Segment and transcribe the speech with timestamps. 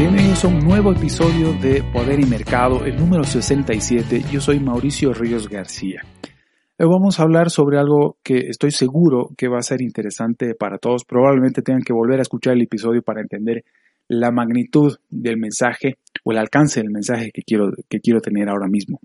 [0.00, 4.22] Bienvenidos a un nuevo episodio de Poder y Mercado, el número 67.
[4.32, 6.00] Yo soy Mauricio Ríos García.
[6.78, 10.78] Hoy vamos a hablar sobre algo que estoy seguro que va a ser interesante para
[10.78, 11.04] todos.
[11.04, 13.62] Probablemente tengan que volver a escuchar el episodio para entender
[14.08, 18.68] la magnitud del mensaje o el alcance del mensaje que quiero, que quiero tener ahora
[18.68, 19.00] mismo.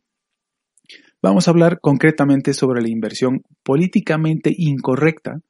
[1.22, 5.42] Vamos a hablar concretamente sobre la inversión políticamente incorrecta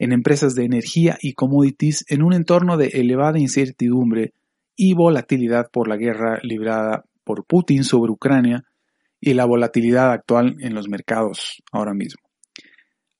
[0.00, 4.32] en empresas de energía y commodities en un entorno de elevada incertidumbre
[4.82, 8.64] y volatilidad por la guerra librada por Putin sobre Ucrania
[9.20, 12.20] y la volatilidad actual en los mercados ahora mismo.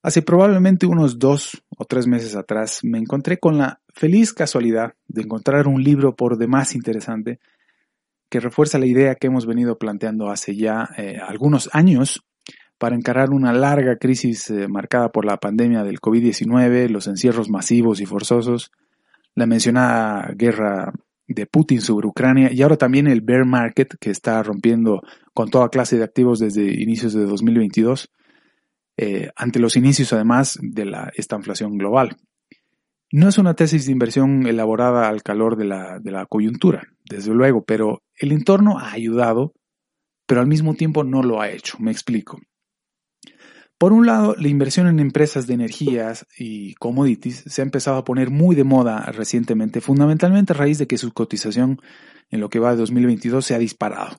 [0.01, 5.21] Hace probablemente unos dos o tres meses atrás me encontré con la feliz casualidad de
[5.21, 7.39] encontrar un libro por demás interesante
[8.29, 12.25] que refuerza la idea que hemos venido planteando hace ya eh, algunos años
[12.77, 18.01] para encarar una larga crisis eh, marcada por la pandemia del COVID-19, los encierros masivos
[18.01, 18.69] y forzosos,
[19.33, 20.91] la mencionada guerra
[21.27, 25.01] de Putin sobre Ucrania y ahora también el bear market que está rompiendo
[25.33, 28.11] con toda clase de activos desde inicios de 2022,
[28.97, 32.17] eh, ante los inicios además de la, esta inflación global.
[33.11, 37.33] No es una tesis de inversión elaborada al calor de la, de la coyuntura, desde
[37.33, 39.53] luego, pero el entorno ha ayudado,
[40.25, 41.77] pero al mismo tiempo no lo ha hecho.
[41.79, 42.39] Me explico.
[43.83, 48.05] Por un lado, la inversión en empresas de energías y commodities se ha empezado a
[48.05, 51.81] poner muy de moda recientemente, fundamentalmente a raíz de que su cotización
[52.31, 54.15] en lo que va de 2022 se ha disparado.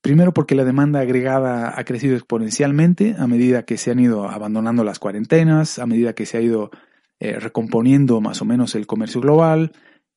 [0.00, 4.82] Primero porque la demanda agregada ha crecido exponencialmente a medida que se han ido abandonando
[4.82, 6.72] las cuarentenas, a medida que se ha ido
[7.20, 9.70] eh, recomponiendo más o menos el comercio global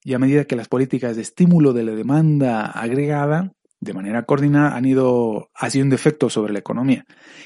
[0.03, 4.75] y a medida que las políticas de estímulo de la demanda agregada de manera coordinada
[4.75, 7.03] han ido haciendo efecto sobre la economía.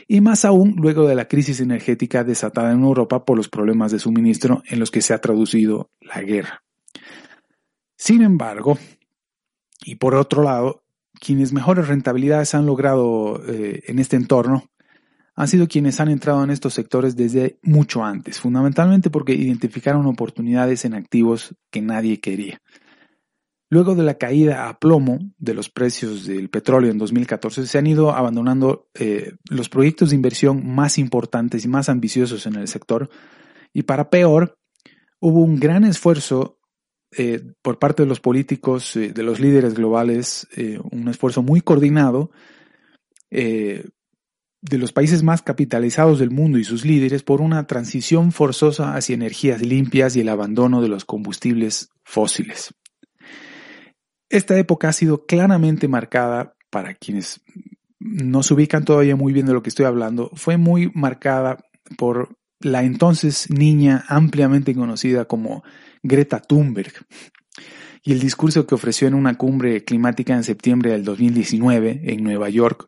[0.07, 3.99] Y más aún luego de la crisis energética desatada en Europa por los problemas de
[3.99, 6.61] suministro en los que se ha traducido la guerra.
[7.97, 8.77] Sin embargo,
[9.85, 10.83] y por otro lado,
[11.19, 14.69] quienes mejores rentabilidades han logrado eh, en este entorno
[15.35, 20.85] han sido quienes han entrado en estos sectores desde mucho antes, fundamentalmente porque identificaron oportunidades
[20.85, 22.61] en activos que nadie quería.
[23.75, 27.87] Luego de la caída a plomo de los precios del petróleo en 2014, se han
[27.87, 33.09] ido abandonando eh, los proyectos de inversión más importantes y más ambiciosos en el sector.
[33.73, 34.57] Y para peor,
[35.19, 36.57] hubo un gran esfuerzo
[37.17, 40.47] eh, por parte de los políticos, eh, de los líderes globales,
[40.89, 42.31] un esfuerzo muy coordinado
[43.29, 43.91] de
[44.77, 49.61] los países más capitalizados del mundo y sus líderes por una transición forzosa hacia energías
[49.61, 52.73] limpias y el abandono de los combustibles fósiles.
[54.35, 57.39] Esta época ha sido claramente marcada, para quienes
[57.99, 61.63] no se ubican todavía muy bien de lo que estoy hablando, fue muy marcada
[61.97, 65.63] por la entonces niña ampliamente conocida como
[66.03, 66.91] Greta Thunberg
[68.03, 72.49] y el discurso que ofreció en una cumbre climática en septiembre del 2019 en Nueva
[72.49, 72.87] York,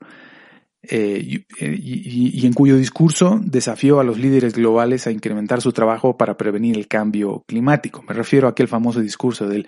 [0.90, 5.74] eh, y, y, y, en cuyo discurso desafió a los líderes globales a incrementar su
[5.74, 8.04] trabajo para prevenir el cambio climático.
[8.08, 9.68] Me refiero a aquel famoso discurso del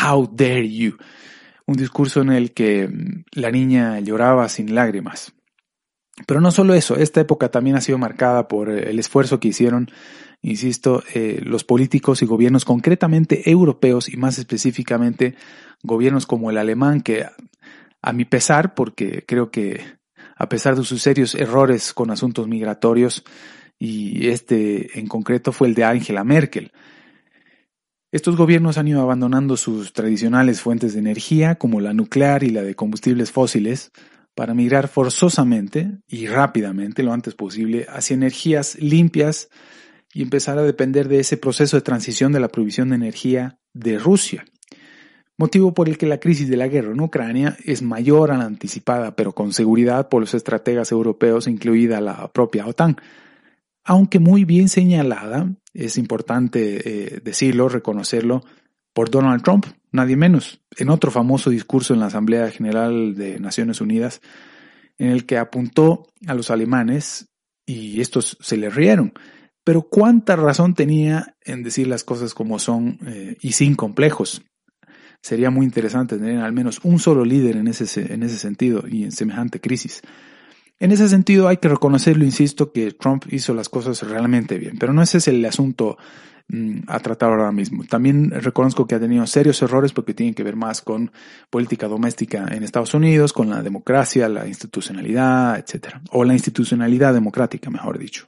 [0.00, 0.96] How dare you,
[1.66, 2.88] un discurso en el que
[3.32, 5.32] la niña lloraba sin lágrimas.
[6.26, 9.90] Pero no solo eso, esta época también ha sido marcada por el esfuerzo que hicieron,
[10.40, 15.34] insisto, eh, los políticos y gobiernos concretamente europeos y más específicamente
[15.82, 17.26] gobiernos como el alemán que
[18.00, 19.80] a mi pesar, porque creo que
[20.36, 23.24] a pesar de sus serios errores con asuntos migratorios,
[23.78, 26.72] y este en concreto fue el de Angela Merkel.
[28.12, 32.62] Estos gobiernos han ido abandonando sus tradicionales fuentes de energía, como la nuclear y la
[32.62, 33.92] de combustibles fósiles,
[34.34, 39.48] para migrar forzosamente y rápidamente, lo antes posible, hacia energías limpias
[40.12, 43.98] y empezar a depender de ese proceso de transición de la provisión de energía de
[43.98, 44.44] Rusia
[45.38, 48.44] motivo por el que la crisis de la guerra en Ucrania es mayor a la
[48.44, 52.96] anticipada, pero con seguridad por los estrategas europeos, incluida la propia OTAN.
[53.88, 58.42] Aunque muy bien señalada, es importante eh, decirlo, reconocerlo,
[58.92, 63.80] por Donald Trump, nadie menos, en otro famoso discurso en la Asamblea General de Naciones
[63.80, 64.22] Unidas,
[64.98, 67.28] en el que apuntó a los alemanes
[67.64, 69.12] y estos se le rieron.
[69.62, 74.42] Pero cuánta razón tenía en decir las cosas como son eh, y sin complejos.
[75.22, 79.04] Sería muy interesante tener al menos un solo líder en ese, en ese sentido y
[79.04, 80.02] en semejante crisis.
[80.78, 84.92] En ese sentido hay que reconocerlo, insisto, que Trump hizo las cosas realmente bien, pero
[84.92, 85.96] no ese es el asunto
[86.48, 87.84] mm, a tratar ahora mismo.
[87.84, 91.12] También reconozco que ha tenido serios errores porque tienen que ver más con
[91.48, 95.96] política doméstica en Estados Unidos, con la democracia, la institucionalidad, etc.
[96.10, 98.26] O la institucionalidad democrática, mejor dicho.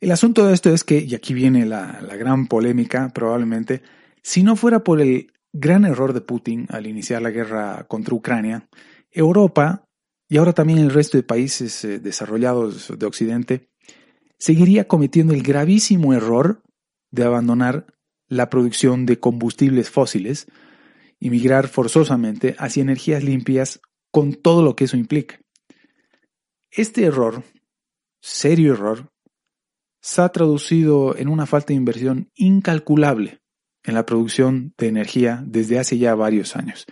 [0.00, 3.82] El asunto de esto es que, y aquí viene la gran polémica probablemente,
[4.22, 8.66] si no fuera por el gran error de Putin al iniciar la guerra contra Ucrania,
[9.10, 9.84] Europa
[10.30, 13.68] y ahora también el resto de países eh, desarrollados de Occidente
[14.38, 16.62] seguiría cometiendo el gravísimo error
[17.10, 17.86] de abandonar
[18.28, 20.46] la producción de combustibles fósiles
[21.18, 23.80] y migrar forzosamente hacia energías limpias
[24.12, 25.40] con todo lo que eso implica.
[26.70, 27.42] Este error,
[28.22, 29.10] serio error,
[30.00, 33.40] se ha traducido en una falta de inversión incalculable
[33.82, 36.86] en la producción de energía desde hace ya varios años.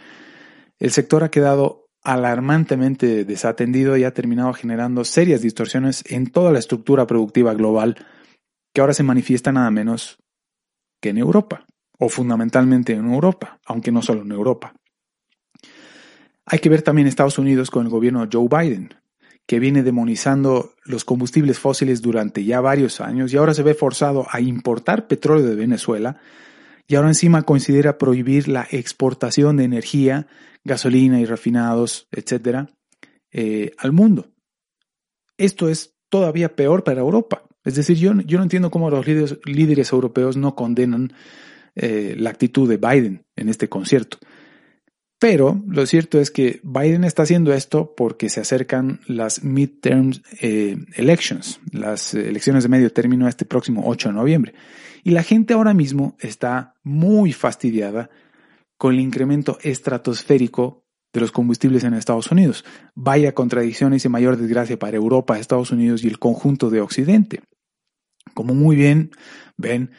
[0.81, 6.59] El sector ha quedado alarmantemente desatendido y ha terminado generando serias distorsiones en toda la
[6.59, 7.97] estructura productiva global
[8.73, 10.19] que ahora se manifiesta nada menos
[11.01, 11.67] que en Europa,
[11.99, 14.75] o fundamentalmente en Europa, aunque no solo en Europa.
[16.47, 18.95] Hay que ver también Estados Unidos con el gobierno de Joe Biden,
[19.47, 24.27] que viene demonizando los combustibles fósiles durante ya varios años y ahora se ve forzado
[24.31, 26.19] a importar petróleo de Venezuela
[26.89, 30.27] y ahora encima considera prohibir la exportación de energía
[30.65, 32.71] gasolina y refinados, etcétera,
[33.31, 34.33] eh, al mundo.
[35.37, 37.45] Esto es todavía peor para Europa.
[37.65, 41.13] Es decir, yo, no entiendo cómo los líderes, líderes europeos no condenan
[41.75, 44.19] eh, la actitud de Biden en este concierto.
[45.19, 50.77] Pero lo cierto es que Biden está haciendo esto porque se acercan las midterm eh,
[50.95, 54.55] elections, las elecciones de medio término este próximo 8 de noviembre.
[55.03, 58.11] Y la gente ahora mismo está muy fastidiada
[58.77, 62.65] con el incremento estratosférico de los combustibles en Estados Unidos.
[62.95, 67.41] Vaya contradicciones y mayor desgracia para Europa, Estados Unidos y el conjunto de Occidente.
[68.35, 69.11] Como muy bien
[69.57, 69.91] ven,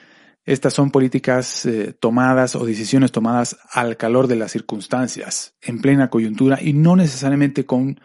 [0.46, 6.10] estas son políticas eh, tomadas o decisiones tomadas al calor de las circunstancias, en plena
[6.10, 8.00] coyuntura y no necesariamente con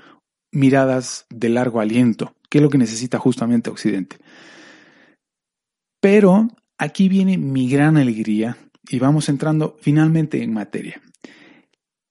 [0.53, 4.19] miradas de largo aliento, que es lo que necesita justamente Occidente.
[6.01, 6.49] Pero
[6.79, 8.57] aquí viene mi gran alegría
[8.89, 11.01] y vamos entrando finalmente en materia.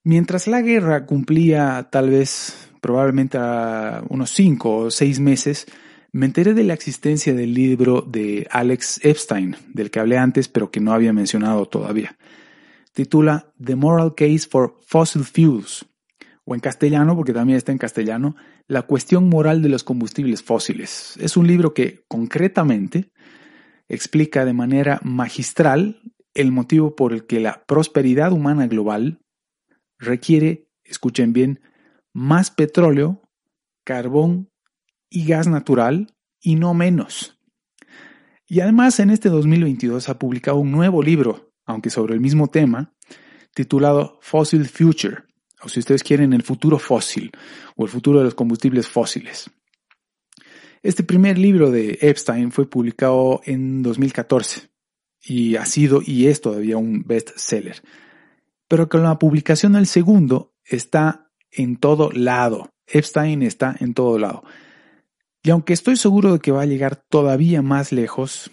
[0.04, 5.66] Mientras la guerra cumplía tal vez probablemente a unos cinco o seis meses,
[6.14, 10.70] me enteré de la existencia del libro de Alex Epstein, del que hablé antes pero
[10.70, 12.16] que no había mencionado todavía.
[12.94, 15.88] Titula The Moral Case for Fossil Fuels,
[16.46, 18.36] o en castellano, porque también está en castellano,
[18.68, 21.18] La cuestión moral de los combustibles fósiles.
[21.20, 23.12] Es un libro que concretamente
[23.90, 26.00] explica de manera magistral
[26.36, 29.20] el motivo por el que la prosperidad humana global
[29.98, 31.60] requiere, escuchen bien,
[32.14, 33.22] más petróleo,
[33.84, 34.53] carbón
[35.14, 37.40] y gas natural y no menos.
[38.48, 42.94] Y además en este 2022 ha publicado un nuevo libro, aunque sobre el mismo tema,
[43.54, 45.24] titulado Fossil Future,
[45.62, 47.32] o si ustedes quieren el futuro fósil
[47.76, 49.50] o el futuro de los combustibles fósiles.
[50.82, 54.70] Este primer libro de Epstein fue publicado en 2014
[55.22, 57.82] y ha sido y es todavía un bestseller.
[58.68, 62.74] Pero con la publicación del segundo está en todo lado.
[62.88, 64.44] Epstein está en todo lado.
[65.44, 68.50] Y aunque estoy seguro de que va a llegar todavía más lejos,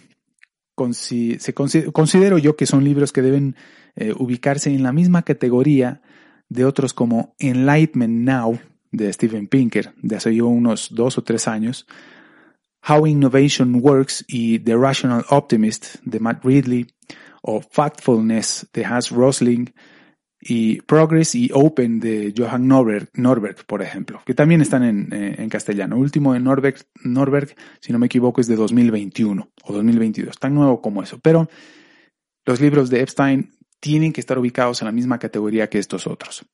[0.92, 3.54] se considero yo que son libros que deben
[3.94, 6.02] eh, ubicarse en la misma categoría
[6.48, 8.58] de otros como Enlightenment Now
[8.90, 11.86] de Steven Pinker, de hace unos dos o tres años,
[12.88, 16.88] How Innovation Works y The Rational Optimist de Matt Ridley,
[17.42, 19.72] o Factfulness de Hans Rosling,
[20.40, 25.48] y Progress y Open de Johan Norberg, por ejemplo, que también están en, eh, en
[25.50, 25.96] castellano.
[25.96, 30.54] El último de Norberg, Norberg, si no me equivoco, es de 2021 o 2022, tan
[30.54, 31.18] nuevo como eso.
[31.20, 31.48] Pero
[32.46, 36.46] los libros de Epstein tienen que estar ubicados en la misma categoría que estos otros.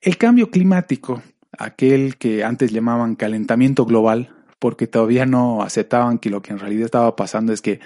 [0.00, 1.22] El cambio climático,
[1.58, 6.84] aquel que antes llamaban calentamiento global, porque todavía no aceptaban que lo que en realidad
[6.84, 7.80] estaba pasando es que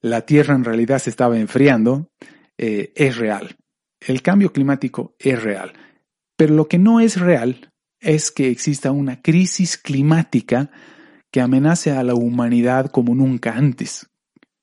[0.00, 2.10] la Tierra en realidad se estaba enfriando,
[2.58, 3.56] eh, es real.
[4.00, 5.72] El cambio climático es real.
[6.36, 10.70] Pero lo que no es real es que exista una crisis climática
[11.30, 14.08] que amenace a la humanidad como nunca antes.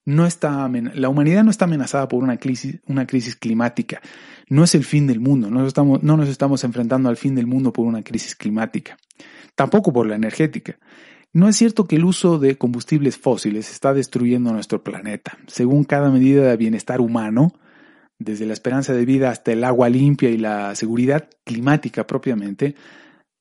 [0.05, 4.01] no está, la humanidad no está amenazada por una crisis, climática.
[4.49, 5.49] No es el fin del mundo.
[5.49, 5.67] No,
[6.01, 8.97] no nos estamos enfrentando al fin del mundo por una crisis climática.
[9.55, 10.79] Tampoco por la energética.
[11.33, 15.37] No es cierto que el uso de combustibles fósiles está destruyendo nuestro planeta.
[15.47, 17.53] Según cada medida de bienestar humano,
[18.19, 22.75] desde la esperanza de vida hasta el agua limpia y la seguridad climática propiamente,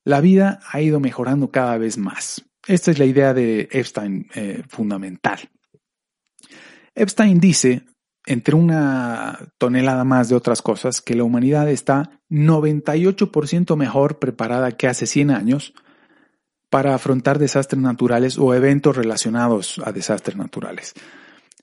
[0.05, 2.45] la vida ha ido mejorando cada vez más.
[2.67, 5.39] Esta es la idea de Epstein eh, fundamental.
[6.95, 7.83] Epstein dice,
[8.25, 14.87] entre una tonelada más de otras cosas, que la humanidad está 98% mejor preparada que
[14.87, 15.73] hace 100 años
[16.69, 20.93] para afrontar desastres naturales o eventos relacionados a desastres naturales.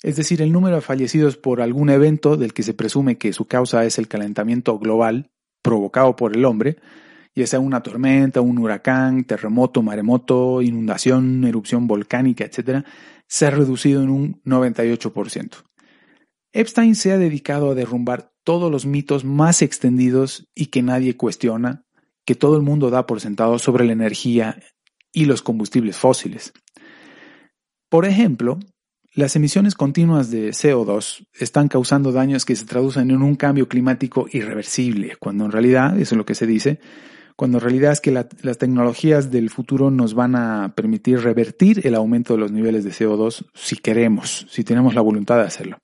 [0.05, 3.47] Es decir, el número de fallecidos por algún evento del que se presume que su
[3.47, 5.31] causa es el calentamiento global
[5.63, 6.77] provocado por el hombre,
[7.35, 12.85] ya sea una tormenta, un huracán, terremoto, maremoto, inundación, erupción volcánica, etc.,
[13.27, 15.65] se ha reducido en un 98%.
[16.53, 21.87] Epstein se ha dedicado a derrumbar todos los mitos más extendidos y que nadie cuestiona,
[22.27, 24.61] que todo el mundo da por sentado sobre la energía
[25.15, 26.53] y los combustibles fósiles.
[27.89, 28.59] Por ejemplo,
[29.15, 34.27] las emisiones continuas de CO2 están causando daños que se traducen en un cambio climático
[34.33, 36.81] irreversible, cuando en realidad, eso es lo que se dice,
[37.37, 41.95] cuando en realidad es que las tecnologías del futuro nos van a permitir revertir el
[41.95, 45.79] aumento de los niveles de CO2 si queremos, si tenemos la voluntad de hacerlo.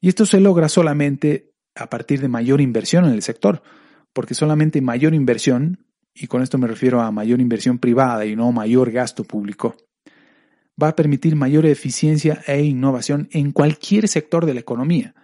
[0.00, 3.62] Y esto se logra solamente a partir de mayor inversión en el sector,
[4.12, 8.52] porque solamente mayor inversión, y con esto me refiero a mayor inversión privada y no
[8.52, 9.76] mayor gasto público,
[10.80, 15.14] va a permitir mayor eficiencia e innovación en cualquier sector de la economía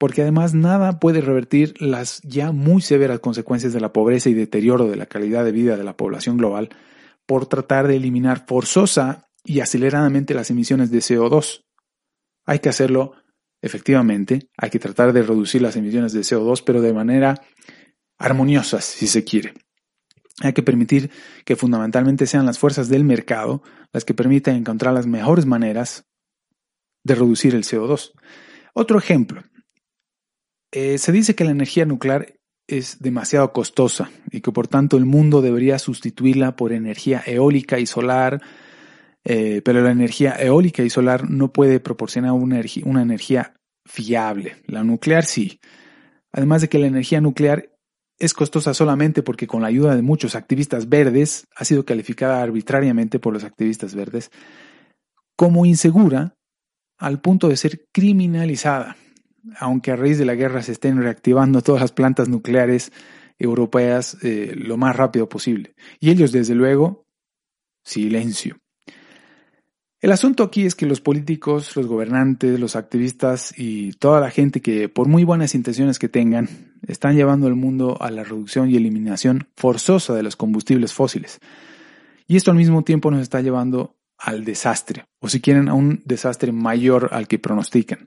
[0.00, 4.88] porque además nada puede revertir las ya muy severas consecuencias de la pobreza y deterioro
[4.88, 6.70] de la calidad de vida de la población global
[7.26, 11.66] por tratar de eliminar forzosa y aceleradamente las emisiones de CO2.
[12.46, 13.12] Hay que hacerlo
[13.60, 17.34] efectivamente, hay que tratar de reducir las emisiones de CO2, pero de manera
[18.16, 19.52] armoniosa, si se quiere.
[20.40, 21.10] Hay que permitir
[21.44, 26.06] que fundamentalmente sean las fuerzas del mercado las que permitan encontrar las mejores maneras
[27.04, 28.12] de reducir el CO2.
[28.72, 29.42] Otro ejemplo,
[30.72, 32.34] eh, se dice que la energía nuclear
[32.68, 37.86] es demasiado costosa y que por tanto el mundo debería sustituirla por energía eólica y
[37.86, 38.40] solar,
[39.24, 44.62] eh, pero la energía eólica y solar no puede proporcionar una, una energía fiable.
[44.66, 45.60] La nuclear sí.
[46.32, 47.70] Además de que la energía nuclear
[48.20, 53.18] es costosa solamente porque con la ayuda de muchos activistas verdes ha sido calificada arbitrariamente
[53.18, 54.30] por los activistas verdes
[55.34, 56.36] como insegura
[56.98, 58.96] al punto de ser criminalizada
[59.58, 62.92] aunque a raíz de la guerra se estén reactivando todas las plantas nucleares
[63.38, 65.74] europeas eh, lo más rápido posible.
[65.98, 67.06] Y ellos, desde luego,
[67.82, 68.58] silencio.
[70.00, 74.62] El asunto aquí es que los políticos, los gobernantes, los activistas y toda la gente
[74.62, 76.48] que, por muy buenas intenciones que tengan,
[76.86, 81.40] están llevando al mundo a la reducción y eliminación forzosa de los combustibles fósiles.
[82.26, 86.02] Y esto al mismo tiempo nos está llevando al desastre, o si quieren, a un
[86.04, 88.06] desastre mayor al que pronostican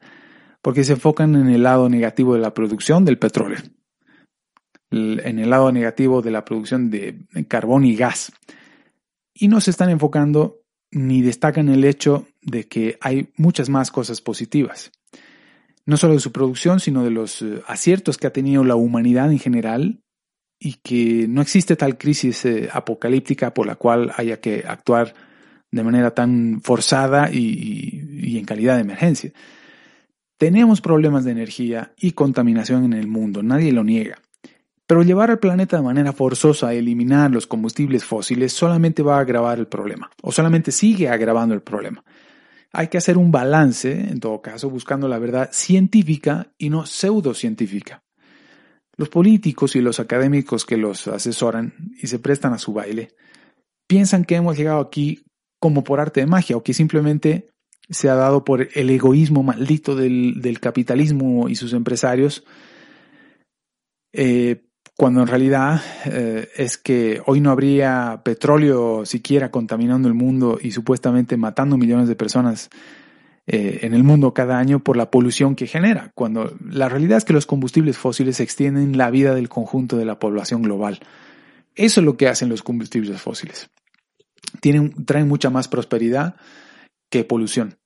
[0.63, 3.59] porque se enfocan en el lado negativo de la producción del petróleo,
[4.91, 8.31] en el lado negativo de la producción de carbón y gas.
[9.33, 10.61] Y no se están enfocando
[10.93, 14.91] ni destacan el hecho de que hay muchas más cosas positivas.
[15.85, 19.31] No solo de su producción, sino de los eh, aciertos que ha tenido la humanidad
[19.31, 20.01] en general
[20.59, 25.13] y que no existe tal crisis eh, apocalíptica por la cual haya que actuar
[25.71, 29.33] de manera tan forzada y en calidad de emergencia.
[30.37, 34.19] Tenemos problemas de energía y contaminación en el mundo, nadie lo niega.
[34.85, 39.21] Pero llevar al planeta de manera forzosa a eliminar los combustibles fósiles solamente va a
[39.21, 42.03] agravar el problema, o solamente sigue agravando el problema.
[42.71, 48.03] Hay que hacer un balance, en todo caso, buscando la verdad científica y no pseudocientífica.
[48.97, 53.09] Los políticos y los académicos que los asesoran y se prestan a su baile
[53.87, 55.23] piensan que hemos llegado aquí
[55.59, 57.47] como por arte de magia o que simplemente
[57.89, 62.43] se ha dado por el egoísmo maldito del, capitalismo y sus empresarios,
[64.13, 64.63] eh,
[64.95, 70.71] cuando en realidad eh, es que hoy no habría petróleo siquiera contaminando el mundo y
[70.71, 72.69] supuestamente matando millones de personas
[73.47, 77.25] eh, en el mundo cada año por la polución que genera, cuando la realidad es
[77.25, 80.99] que los combustibles fósiles extienden la vida del conjunto de la población global.
[81.75, 83.69] Eso es lo que hacen los combustibles fósiles.
[84.61, 86.35] Tienen, traen mucha más prosperidad,
[87.09, 87.79] que polución.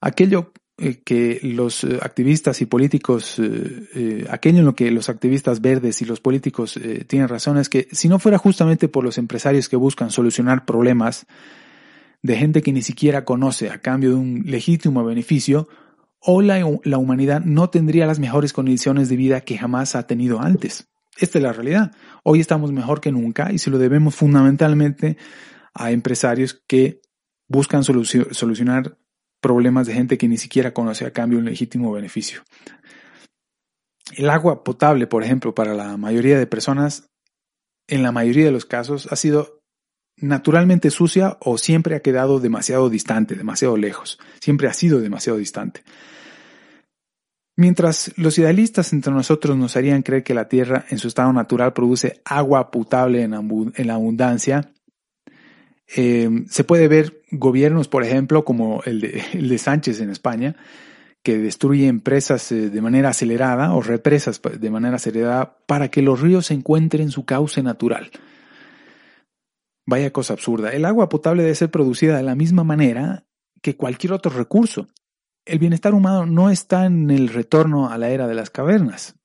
[0.00, 6.02] Aquello que los eh, activistas y políticos, eh, aquello en lo que los activistas verdes
[6.02, 9.76] y los políticos tienen razón es que si no fuera justamente por los empresarios que
[9.76, 11.26] buscan solucionar problemas
[12.22, 15.68] de gente que ni siquiera conoce a cambio de un legítimo beneficio,
[16.20, 20.40] hoy la, la humanidad no tendría las mejores condiciones de vida que jamás ha tenido
[20.40, 20.88] antes.
[21.18, 21.92] Esta es la realidad.
[22.24, 25.16] Hoy estamos mejor que nunca y se lo debemos fundamentalmente
[25.74, 27.00] a empresarios que
[27.46, 28.96] buscan solucionar
[29.44, 32.40] problemas de gente que ni siquiera conoce a cambio un legítimo beneficio.
[34.16, 37.10] El agua potable, por ejemplo, para la mayoría de personas,
[37.86, 39.60] en la mayoría de los casos, ha sido
[40.16, 45.82] naturalmente sucia o siempre ha quedado demasiado distante, demasiado lejos, siempre ha sido demasiado distante.
[47.54, 51.74] Mientras los idealistas entre nosotros nos harían creer que la Tierra en su estado natural
[51.74, 53.34] produce agua potable en,
[53.90, 54.72] abundancia,
[55.96, 60.56] eh, se puede ver gobiernos, por ejemplo, como el de, el de Sánchez en España,
[61.22, 66.20] que destruye empresas eh, de manera acelerada o represas de manera acelerada para que los
[66.20, 68.10] ríos encuentren su cauce natural.
[69.86, 70.70] Vaya cosa absurda.
[70.70, 73.24] El agua potable debe ser producida de la misma manera
[73.62, 74.88] que cualquier otro recurso.
[75.44, 79.16] El bienestar humano no está en el retorno a la era de las cavernas.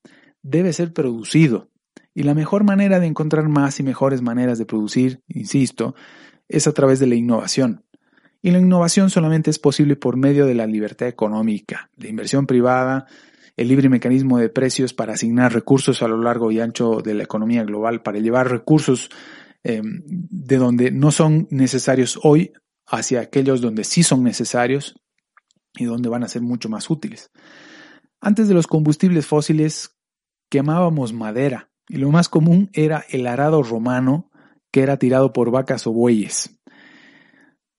[0.41, 1.69] Debe ser producido.
[2.13, 5.95] Y la mejor manera de encontrar más y mejores maneras de producir, insisto,
[6.49, 7.85] es a través de la innovación.
[8.41, 13.05] Y la innovación solamente es posible por medio de la libertad económica, la inversión privada,
[13.55, 17.23] el libre mecanismo de precios para asignar recursos a lo largo y ancho de la
[17.23, 19.09] economía global, para llevar recursos
[19.63, 22.53] Em, de donde no son necesarios hoy
[22.87, 24.95] hacia aquellos donde sí son necesarios
[25.75, 27.29] y donde van a ser mucho más útiles.
[28.21, 29.97] Antes de los combustibles fósiles
[30.49, 34.28] quemábamos madera y lo más común era el arado romano
[34.71, 36.59] que era tirado por vacas o bueyes.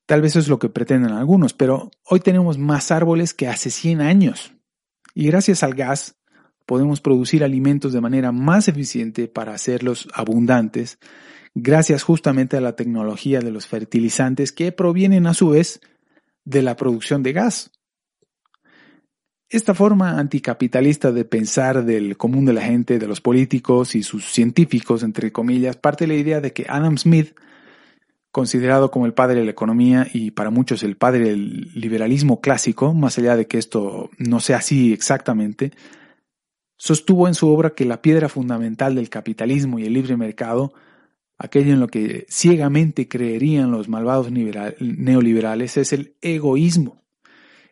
[0.06, 3.70] Tal vez eso es lo que pretenden algunos, pero hoy tenemos más árboles que hace
[3.70, 4.52] 100 años.
[5.14, 6.16] Y gracias al gas
[6.66, 10.98] podemos producir alimentos de manera más eficiente para hacerlos abundantes
[11.54, 15.80] gracias justamente a la tecnología de los fertilizantes que provienen a su vez
[16.44, 17.72] de la producción de gas.
[19.50, 24.26] Esta forma anticapitalista de pensar del común de la gente, de los políticos y sus
[24.26, 27.36] científicos, entre comillas, parte de la idea de que Adam Smith,
[28.30, 32.94] considerado como el padre de la economía y para muchos el padre del liberalismo clásico,
[32.94, 35.72] más allá de que esto no sea así exactamente,
[36.76, 40.72] sostuvo en su obra que la piedra fundamental del capitalismo y el libre mercado
[41.38, 46.99] aquello en lo que ciegamente creerían los malvados neoliberales es el egoísmo,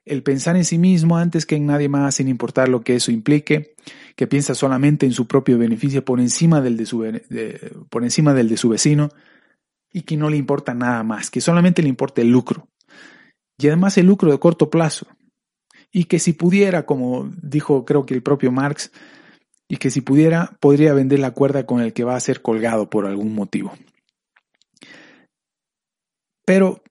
[0.09, 3.11] el pensar en sí mismo antes que en nadie más sin importar lo que eso
[3.11, 3.75] implique,
[4.16, 7.05] que piensa solamente en su propio beneficio por encima del de su,
[7.88, 9.11] por encima del de su vecino
[9.92, 12.68] y que no le importa nada más, que solamente le importa el lucro.
[13.59, 15.07] Y además el lucro de corto plazo.
[15.90, 18.92] Y que si pudiera, como dijo creo que el propio Marx,
[19.68, 22.88] y que si pudiera podría vender la cuerda con el que va a ser colgado
[22.88, 23.73] por algún motivo.
[26.44, 26.83] Pero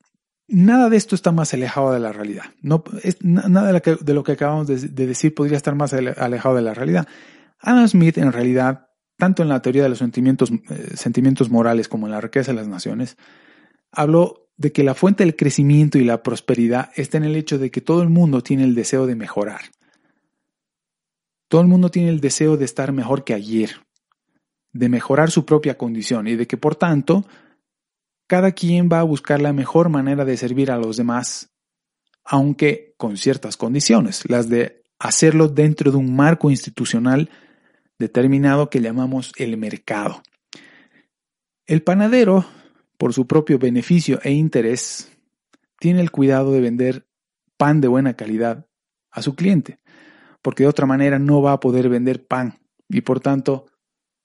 [0.47, 2.45] nada de esto está más alejado de la realidad.
[2.62, 2.83] No,
[3.21, 7.07] nada de lo, que, acabamos de, decir podría estar más alejado de la realidad.
[7.60, 12.07] Adam Smith, en realidad, tanto en la teoría de los sentimientos, eh, sentimientos morales como
[12.07, 13.17] en la riqueza de las naciones,
[13.91, 17.69] habló de que la fuente del crecimiento y la prosperidad está en el hecho de
[17.71, 19.62] que todo el mundo tiene el deseo de mejorar.
[21.47, 23.81] Todo el mundo tiene el deseo de estar mejor que ayer,
[24.73, 27.25] de mejorar su propia condición y de que por tanto
[28.27, 31.49] cada quien va a buscar la mejor manera de servir a los demás,
[32.23, 37.29] aunque con ciertas condiciones, las de hacerlo dentro de un marco institucional
[37.97, 40.21] determinado que llamamos el mercado.
[41.65, 42.45] El panadero,
[42.97, 45.11] por su propio beneficio e interés,
[45.79, 47.07] tiene el cuidado de vender
[47.57, 48.67] pan de buena calidad
[49.11, 49.79] a su cliente
[50.47, 53.65] porque de otra manera no va a poder vender pan y por tanto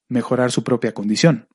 [0.09, 1.49] mejorar su propia condición.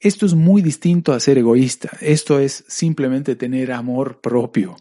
[0.00, 4.76] Esto es muy distinto a ser egoísta, esto es simplemente tener amor propio.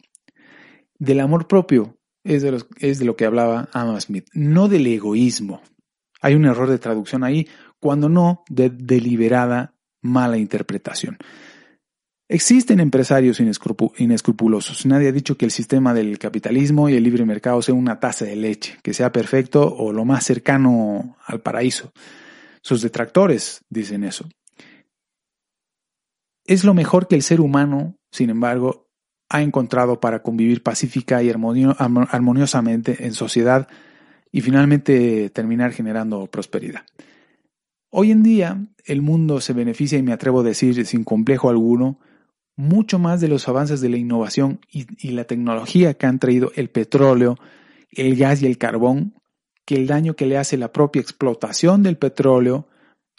[0.98, 5.62] Del amor propio es de, lo que hablaba Adam Smith, no del egoísmo.
[6.22, 7.50] Hay un error de traducción ahí,
[7.82, 11.18] cuando no de deliberada mala interpretación.
[12.30, 14.86] Existen empresarios inescrupulosos.
[14.86, 18.24] Nadie ha dicho que el sistema del capitalismo y el libre mercado sea una taza
[18.24, 21.92] de leche, que sea perfecto o lo más cercano al paraíso.
[22.62, 24.30] Sus detractores dicen eso.
[26.50, 28.88] Es lo mejor que el ser humano, sin embargo,
[29.30, 33.68] ha encontrado para convivir pacífica y armoniosamente en sociedad
[34.32, 36.82] y finalmente terminar generando prosperidad.
[37.92, 42.00] Hoy en día el mundo se beneficia, y me atrevo a decir sin complejo alguno,
[42.56, 46.72] mucho más de los avances de la innovación y, la tecnología que han traído el
[46.72, 47.38] petróleo,
[47.92, 49.14] el gas y el carbón,
[49.66, 52.68] que el daño que le hace la propia explotación del petróleo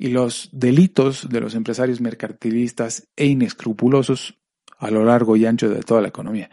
[0.00, 4.38] y los delitos de los empresarios mercantilistas e inescrupulosos
[4.78, 6.48] a lo largo y ancho de toda la economía.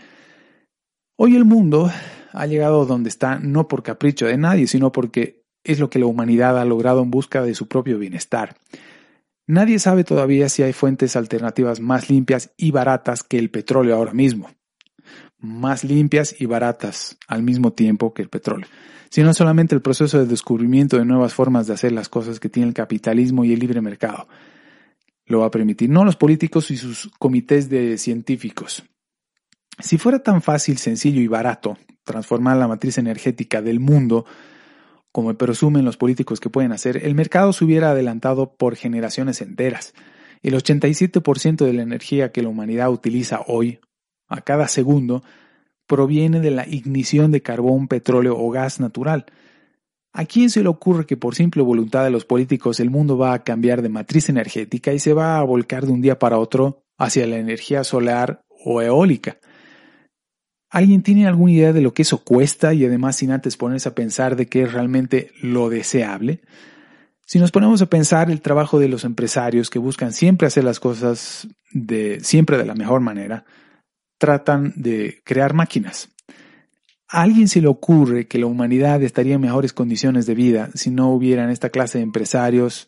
[1.16, 1.90] Hoy el mundo
[2.34, 6.08] ha llegado donde está no por capricho de nadie, sino porque es lo que la
[6.08, 8.58] humanidad ha logrado en busca de su propio bienestar.
[9.48, 14.14] Nadie sabe todavía si hay fuentes alternativas más limpias y baratas que el petróleo ahora
[14.14, 14.50] mismo.
[15.40, 18.68] Más limpias y baratas al mismo tiempo que el petróleo.
[19.10, 22.68] Sino solamente el proceso de descubrimiento de nuevas formas de hacer las cosas que tiene
[22.68, 24.28] el capitalismo y el libre mercado.
[25.26, 28.84] Lo va a permitir, no los políticos y sus comités de científicos.
[29.80, 34.26] Si fuera tan fácil, sencillo y barato transformar la matriz energética del mundo,
[35.12, 39.94] como presumen los políticos que pueden hacer, el mercado se hubiera adelantado por generaciones enteras.
[40.42, 43.80] El 87% de la energía que la humanidad utiliza hoy,
[44.28, 45.24] a cada segundo,
[45.88, 49.26] proviene de la ignición de carbón, petróleo o gas natural.
[50.14, 53.34] ¿A quién se le ocurre que por simple voluntad de los políticos el mundo va
[53.34, 56.84] a cambiar de matriz energética y se va a volcar de un día para otro
[56.98, 59.38] hacia la energía solar o eólica?
[60.70, 63.96] ¿Alguien tiene alguna idea de lo que eso cuesta y además sin antes ponerse a
[63.96, 66.42] pensar de qué es realmente lo deseable?
[67.26, 70.80] Si nos ponemos a pensar el trabajo de los empresarios que buscan siempre hacer las
[70.80, 73.46] cosas de siempre de la mejor manera,
[74.18, 76.10] tratan de crear máquinas.
[77.10, 80.92] ¿A alguien se le ocurre que la humanidad estaría en mejores condiciones de vida si
[80.92, 82.88] no hubieran esta clase de empresarios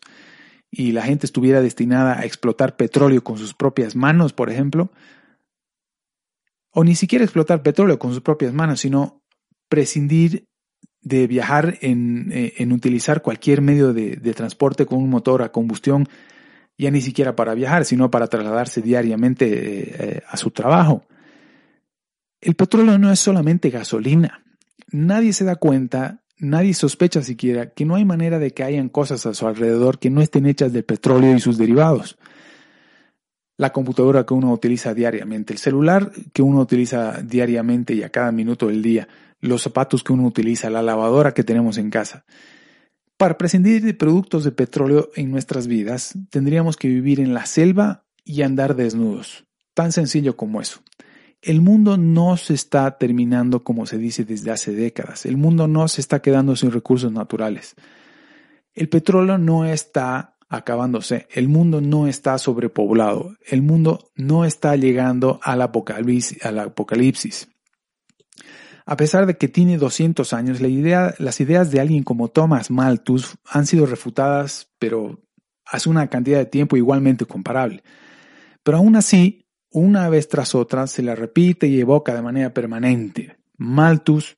[0.70, 4.90] y la gente estuviera destinada a explotar petróleo con sus propias manos, por ejemplo?
[6.72, 9.22] o ni siquiera explotar petróleo con sus propias manos, sino
[9.68, 10.46] prescindir
[11.02, 16.08] de viajar en, eh, utilizar cualquier medio de, transporte con un motor a combustión,
[16.78, 21.04] ya ni siquiera para viajar, sino para trasladarse diariamente eh, eh, a su trabajo.
[22.40, 24.42] El petróleo no es solamente gasolina.
[24.90, 29.26] Nadie se da cuenta, nadie sospecha siquiera que no hay manera de que hayan cosas
[29.26, 32.18] a su alrededor que no estén hechas de petróleo y sus derivados
[33.60, 38.32] la computadora que uno utiliza diariamente, el celular que uno utiliza diariamente y a cada
[38.32, 39.06] minuto del día,
[39.42, 42.24] los zapatos que uno utiliza, la lavadora que tenemos en casa.
[43.18, 48.06] Para prescindir de productos de petróleo en nuestras vidas, tendríamos que vivir en la selva
[48.24, 49.44] y andar desnudos.
[49.74, 50.80] Tan sencillo como eso.
[51.42, 55.24] El mundo no se está terminando como se dice desde hace décadas.
[55.24, 57.74] El mundo no se está quedando sin recursos naturales.
[58.74, 61.26] El petróleo no está acabándose.
[61.30, 63.36] El mundo no está sobrepoblado.
[63.46, 66.44] El mundo no está llegando al apocalipsis.
[66.44, 67.48] Al apocalipsis.
[68.84, 73.66] A pesar de que tiene 200 años, las ideas de alguien como Thomas Malthus han
[73.66, 75.20] sido refutadas, pero
[75.64, 77.82] hace una cantidad de tiempo igualmente comparable.
[78.64, 79.39] Pero aún así,
[79.70, 83.36] una vez tras otra, se la repite y evoca de manera permanente.
[83.56, 84.36] Malthus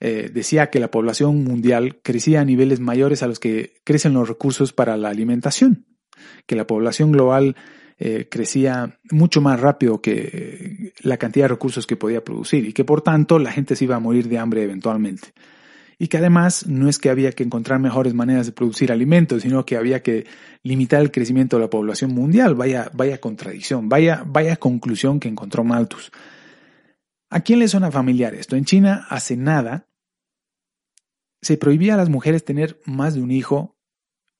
[0.00, 4.28] eh, decía que la población mundial crecía a niveles mayores a los que crecen los
[4.28, 5.86] recursos para la alimentación,
[6.46, 7.56] que la población global
[7.98, 12.74] eh, crecía mucho más rápido que eh, la cantidad de recursos que podía producir y
[12.74, 15.32] que por tanto la gente se iba a morir de hambre eventualmente.
[15.98, 19.64] Y que además no es que había que encontrar mejores maneras de producir alimentos, sino
[19.64, 20.26] que había que
[20.62, 22.54] limitar el crecimiento de la población mundial.
[22.54, 26.12] Vaya, vaya contradicción, vaya, vaya conclusión que encontró Malthus.
[27.30, 28.56] ¿A quién le suena familiar esto?
[28.56, 29.88] En China hace nada
[31.42, 33.76] se prohibía a las mujeres tener más de un hijo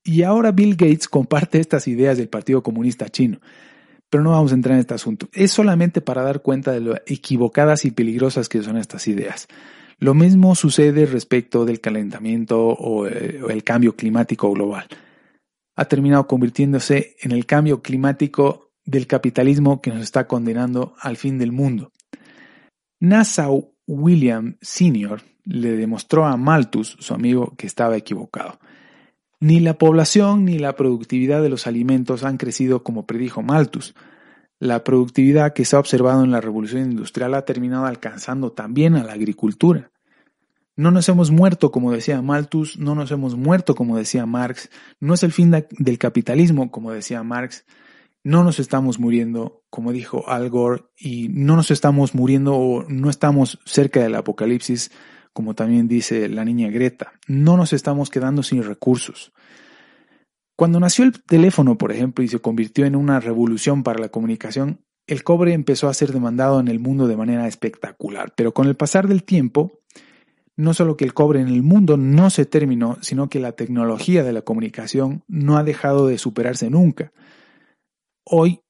[0.02, 3.40] y ahora Bill Gates comparte estas ideas del Partido Comunista Chino.
[4.08, 5.28] Pero no vamos a entrar en este asunto.
[5.32, 9.48] Es solamente para dar cuenta de lo equivocadas y peligrosas que son estas ideas.
[9.98, 14.86] Lo mismo sucede respecto del calentamiento o, eh, el cambio climático global.
[15.74, 21.38] Ha terminado convirtiéndose en el cambio climático del capitalismo que nos está condenando al fin
[21.38, 21.92] del mundo.
[23.00, 25.22] Nassau William Sr.
[25.44, 28.58] le demostró a Malthus, su amigo, que estaba equivocado.
[29.40, 33.94] Ni la población ni la productividad de los alimentos han crecido como predijo Malthus.
[34.58, 39.04] La productividad que se ha observado en la revolución industrial ha terminado alcanzando también a
[39.04, 39.90] la agricultura.
[40.76, 45.14] No nos hemos muerto, como decía Malthus, no nos hemos muerto, como decía Marx, no
[45.14, 47.64] es el fin del capitalismo, como decía Marx,
[48.24, 53.08] no nos estamos muriendo, como dijo Al Gore, y no nos estamos muriendo o no
[53.08, 54.90] estamos cerca del apocalipsis,
[55.32, 57.12] como también dice la niña Greta.
[57.28, 59.32] No nos estamos quedando sin recursos.
[60.56, 64.80] Cuando nació el teléfono, por ejemplo, y se convirtió en una revolución para la comunicación,
[65.06, 68.32] el cobre empezó a ser demandado en el mundo de manera espectacular.
[68.34, 69.80] Pero con el pasar del tiempo,
[70.56, 74.24] no solo que el cobre en el mundo no se terminó, sino que la tecnología
[74.24, 77.12] de la comunicación no ha dejado de superarse nunca.
[78.24, 78.60] Hoy,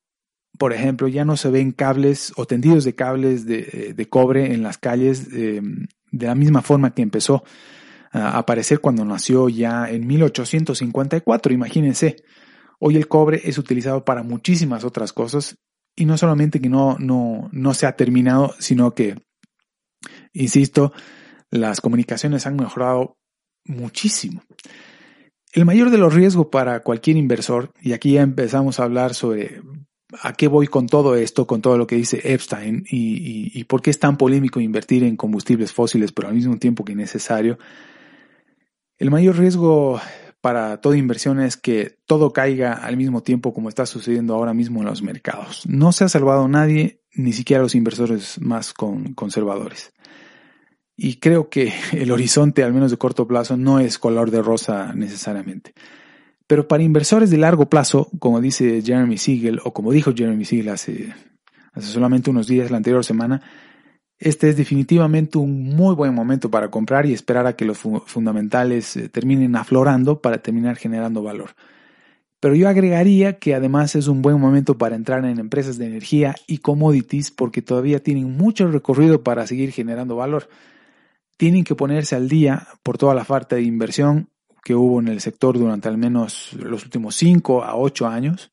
[0.59, 4.77] por ejemplo, ya no se ven cables o tendidos de cables de, cobre en las
[4.77, 5.63] calles eh,
[6.11, 7.45] de la misma forma que empezó
[8.17, 12.17] aparecer cuando nació ya en 1854, imagínense.
[12.79, 15.57] Hoy el cobre es utilizado para muchísimas otras cosas
[15.97, 19.17] y no solamente que no, no, no se ha terminado, sino que,
[20.33, 20.93] insisto,
[21.51, 23.17] las comunicaciones han mejorado
[23.65, 24.43] muchísimo.
[25.53, 29.63] El mayor de los riesgos para cualquier inversor, y aquí ya empezamos a hablar sobre
[30.23, 33.83] a qué voy con todo esto, con todo lo que dice Epstein y, y, por
[33.83, 37.59] qué es tan polémico invertir en combustibles fósiles, pero al mismo tiempo que necesario.
[38.99, 40.01] El mayor riesgo
[40.41, 44.81] para toda inversión es que todo caiga al mismo tiempo como está sucediendo ahora mismo
[44.81, 45.65] en los mercados.
[45.67, 49.93] No se ha salvado nadie, ni siquiera los inversores más conservadores.
[50.97, 54.93] Y creo que el horizonte, al menos de corto plazo, no es color de rosa
[54.95, 55.75] necesariamente.
[56.47, 60.69] Pero para inversores de largo plazo, como dice Jeremy Siegel, o como dijo Jeremy Siegel
[60.69, 61.13] hace,
[61.73, 63.43] hace solamente unos días, la anterior semana,
[64.19, 68.97] este es definitivamente un muy buen momento para comprar y esperar a que los fundamentales
[68.97, 71.51] eh, terminen aflorando para terminar generando valor.
[72.41, 76.35] Pero yo agregaría que además es un buen momento para entrar en empresas de energía
[76.47, 80.49] y commodities porque todavía tienen mucho recorrido para seguir generando valor.
[81.37, 84.29] Tienen que ponerse al día por toda la falta de inversión
[84.63, 88.51] que hubo en el sector durante al menos los últimos 5 a 8 años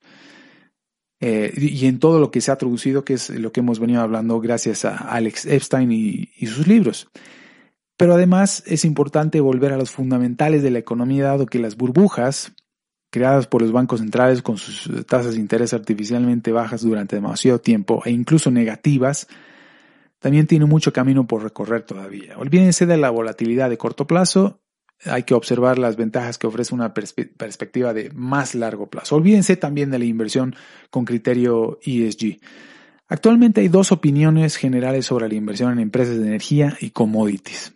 [1.26, 4.02] eh, y en todo lo que se ha traducido, que es lo que hemos venido
[4.02, 7.08] hablando gracias a Alex Epstein y, y sus libros.
[7.96, 12.52] Pero además es importante volver a los fundamentales de la economía, dado que las burbujas
[13.10, 18.02] creadas por los bancos centrales con sus tasas de interés artificialmente bajas durante demasiado tiempo
[18.04, 19.28] e incluso negativas,
[20.20, 22.38] también tienen mucho camino por recorrer todavía.
[22.38, 24.63] Olvídense de la volatilidad de corto plazo
[25.06, 29.16] hay que observar las ventajas que ofrece una perspectiva de más largo plazo.
[29.16, 30.56] Olvídense también de la inversión
[30.90, 32.40] con criterio ESG.
[33.08, 37.74] Actualmente hay dos opiniones generales sobre la inversión en empresas de energía y commodities.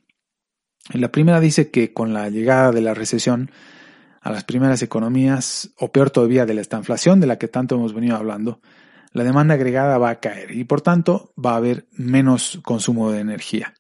[0.94, 3.52] La primera dice que con la llegada de la recesión
[4.22, 7.94] a las primeras economías, o peor todavía de la estanflación de la que tanto hemos
[7.94, 8.62] venido hablando,
[9.14, 13.20] la demanda agregada va a caer y por tanto va a haber menos consumo de
[13.20, 13.74] energía.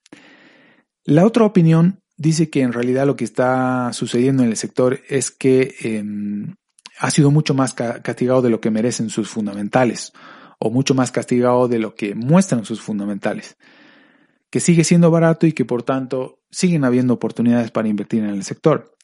[1.03, 5.31] La otra opinión dice que en realidad lo que está sucediendo en el sector es
[5.31, 6.55] que em,
[6.99, 10.13] ha sido mucho más castigado de lo que merecen sus fundamentales
[10.59, 13.57] o mucho más castigado de lo que muestran sus fundamentales,
[14.49, 18.43] que sigue siendo barato y que por tanto siguen habiendo oportunidades para invertir en el
[18.43, 18.95] sector.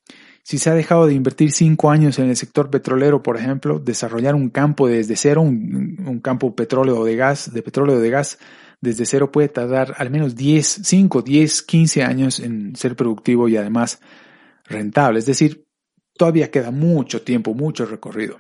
[0.41, 4.35] Si se ha dejado de invertir cinco años en el sector petrolero, por ejemplo, desarrollar
[4.35, 8.39] un campo desde cero, un, un campo petróleo de gas, de petróleo de gas,
[8.83, 13.55] desde cero puede tardar al menos 10, 5, 10, 15 años en ser productivo y
[13.55, 14.01] además
[14.65, 15.19] rentable.
[15.19, 15.63] Es decir,
[16.17, 18.37] todavía queda mucho tiempo, mucho recorrido.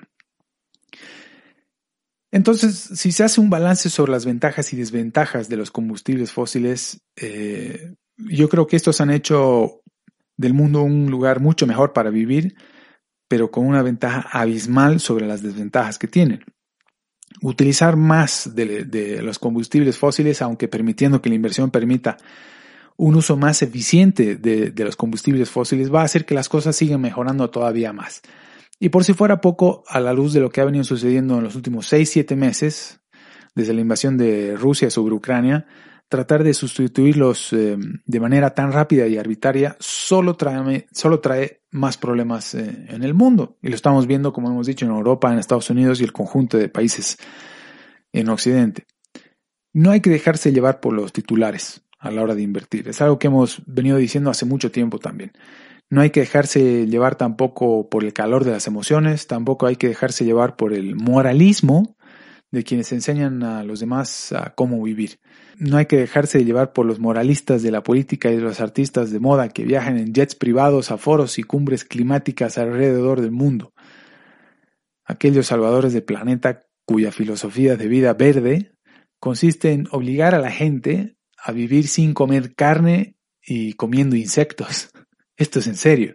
[2.29, 6.99] Entonces, si se hace un balance sobre las ventajas y desventajas de los combustibles fósiles,
[7.15, 9.81] eh, yo creo que estos han hecho
[10.35, 12.55] del mundo un lugar mucho mejor para vivir,
[13.29, 16.43] pero con una ventaja abismal sobre las desventajas que tienen
[17.43, 22.17] utilizar más de, los combustibles fósiles, aunque permitiendo que la inversión permita
[22.95, 26.75] un uso más eficiente de, de, los combustibles fósiles, va a hacer que las cosas
[26.75, 28.21] sigan mejorando todavía más.
[28.79, 31.43] Y por si fuera poco, a la luz de lo que ha venido sucediendo en
[31.43, 33.01] los últimos 6-7 meses,
[33.55, 35.67] desde la invasión de Rusia sobre Ucrania,
[36.13, 41.97] tratar de sustituirlos eh, de manera tan rápida y arbitraria solo trae, solo trae más
[41.97, 43.57] problemas eh, en el mundo.
[43.63, 46.59] Y lo estamos viendo, como hemos dicho, en Europa, en Estados Unidos y el conjunto
[46.59, 47.17] de países
[48.11, 48.85] en Occidente.
[49.73, 52.87] No hay que dejarse llevar por los titulares a la hora de invertir.
[52.89, 55.31] Es algo que hemos venido diciendo hace mucho tiempo también.
[55.89, 59.87] No hay que dejarse llevar tampoco por el calor de las emociones, tampoco hay que
[59.87, 61.97] dejarse llevar por el moralismo
[62.53, 65.19] de quienes enseñan a los demás a cómo vivir.
[65.57, 69.09] No hay que dejarse llevar por los moralistas de la política y de los artistas
[69.09, 73.73] de moda que viajan en jets privados a foros y cumbres climáticas alrededor del mundo.
[75.03, 78.75] Aquellos salvadores del planeta cuya filosofía de vida verde
[79.19, 84.91] consiste en obligar a la gente a vivir sin comer carne y comiendo insectos.
[85.37, 86.13] Esto es en serio.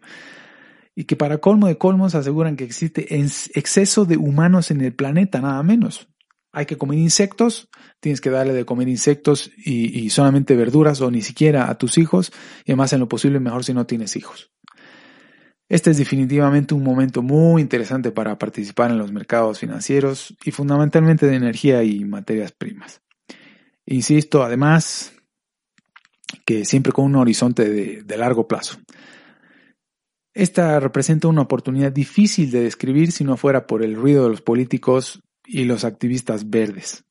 [0.95, 5.41] Y que para colmo de colmos aseguran que existe exceso de humanos en el planeta,
[5.41, 6.09] nada menos
[6.53, 7.69] hay que comer insectos,
[8.01, 12.33] tienes que darle de comer insectos y, solamente verduras o ni siquiera a tus hijos
[12.65, 14.51] y además en lo posible mejor si no tienes hijos.
[15.69, 21.27] Este es definitivamente un momento muy interesante para participar en los mercados financieros y fundamentalmente
[21.27, 23.03] de energía y materias primas.
[23.85, 25.13] Insisto, además,
[26.47, 28.79] que siempre con un horizonte de, de largo plazo.
[30.33, 34.41] Esta representa una oportunidad difícil de describir si no fuera por el ruido de los
[34.41, 37.05] políticos y los activistas verdes.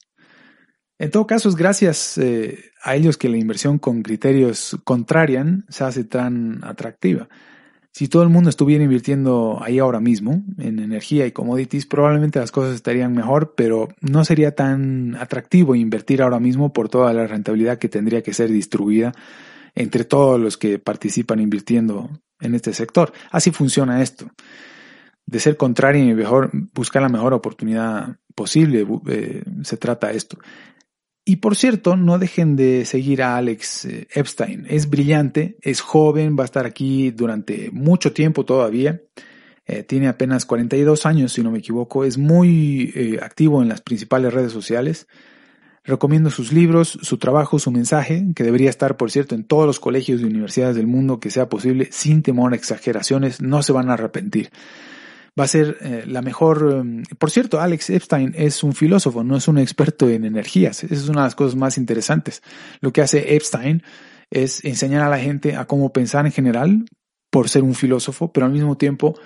[1.00, 5.84] En todo caso, es gracias eh, a ellos que la inversión con criterios contrarian se
[5.84, 7.28] hace tan atractiva.
[7.91, 12.52] Si todo el mundo estuviera invirtiendo ahí ahora mismo en energía y commodities, probablemente las
[12.52, 17.80] cosas estarían mejor, pero no sería tan atractivo invertir ahora mismo por toda la rentabilidad
[17.80, 19.13] que tendría que ser distribuida
[19.73, 23.13] entre todos los que participan invirtiendo en este sector.
[23.32, 24.30] Así funciona esto.
[25.26, 30.38] De ser contrario y mejor, buscar la mejor oportunidad posible, eh, se trata esto.
[31.26, 34.65] Y por cierto, no dejen de seguir a Alex eh, Epstein.
[34.69, 39.02] Es brillante, es joven, va a estar aquí durante mucho tiempo todavía.
[39.65, 42.06] Eh, tiene apenas 42 años, si no me equivoco.
[42.06, 45.08] Es muy activo en las principales redes sociales.
[45.84, 49.80] Recomiendo sus libros, su trabajo, su mensaje, que debería estar, por cierto, en todos los
[49.80, 53.41] colegios y universidades del mundo que sea posible, sin temor a exageraciones.
[53.41, 54.52] No se van a arrepentir
[55.38, 56.80] va a ser eh, la mejor...
[56.80, 60.84] Em, por cierto, Alex Epstein es un filósofo, no es un experto en energías.
[60.84, 62.41] Esa es una de las cosas más interesantes.
[62.82, 63.84] Lo que hace Epstein
[64.30, 66.86] es enseñar a la gente a cómo pensar en general,
[67.30, 69.19] por ser un filósofo, pero al mismo tiempo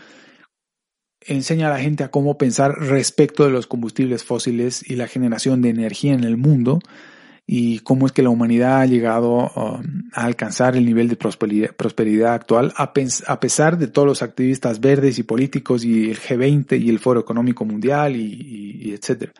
[1.21, 5.61] enseña a la gente a cómo pensar respecto de los combustibles fósiles y la generación
[5.61, 6.79] de energía en el mundo
[7.47, 12.33] y cómo es que la humanidad ha llegado um, a alcanzar el nivel de prosperidad,
[12.33, 16.99] actual a, pesar de todos los activistas verdes y políticos y el G20 y el
[16.99, 19.33] Foro Económico Mundial y, y, etcétera.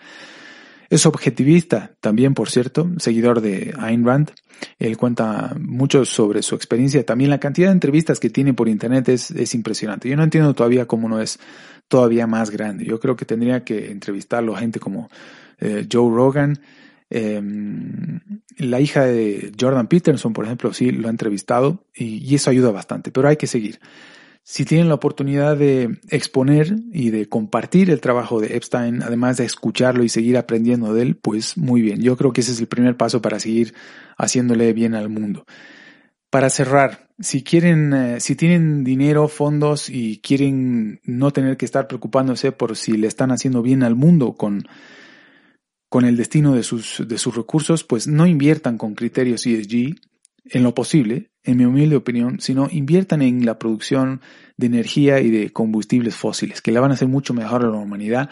[0.90, 4.32] Es objetivista también, por cierto, seguidor de Ayn Rand.
[4.78, 7.06] Él cuenta mucho sobre su experiencia.
[7.06, 10.10] También la cantidad de entrevistas que tiene por internet es, es impresionante.
[10.10, 11.40] Yo no entiendo todavía cómo no es
[11.88, 12.86] todavía más grande.
[12.86, 15.10] Yo creo que tendría que entrevistarlo a gente como
[15.60, 16.60] eh, Joe Rogan,
[17.14, 18.22] Em,
[18.58, 23.12] la hija de Jordan Peterson, por ejemplo, sí lo ha entrevistado y, eso ayuda bastante,
[23.12, 23.80] pero hay que seguir.
[24.44, 29.46] Si tienen la oportunidad de exponer y de compartir el trabajo de Epstein, además de
[29.46, 32.02] escucharlo y seguir aprendiendo de él, pues muy bien.
[32.02, 33.74] Yo creo que ese es el primer paso para seguir
[34.18, 35.46] haciéndole bien al mundo.
[36.30, 41.88] Para cerrar, si quieren, eh, si tienen dinero, fondos y quieren no tener que estar
[41.88, 44.64] preocupándose por si le están haciendo bien al mundo con
[45.92, 49.98] con el destino de sus, de sus recursos, pues no inviertan con criterios ESG
[50.46, 54.22] en lo posible, en mi humilde opinión, sino inviertan en la producción
[54.56, 57.76] de energía y de combustibles fósiles, que le van a hacer mucho mejor a la
[57.76, 58.30] humanidad,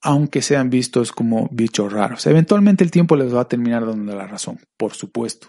[0.00, 2.24] aunque sean vistos como bichos raros.
[2.28, 5.48] Eventualmente el tiempo les va a terminar dando la razón, por supuesto.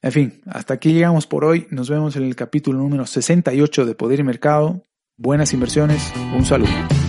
[0.00, 1.66] En fin, hasta aquí llegamos por hoy.
[1.68, 4.82] Nos vemos en el capítulo número 68 de Poder y Mercado.
[5.18, 6.10] Buenas inversiones.
[6.34, 6.99] Un saludo.